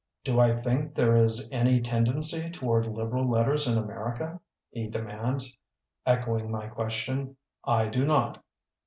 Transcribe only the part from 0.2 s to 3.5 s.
"Do I think there is any tendency toward liberal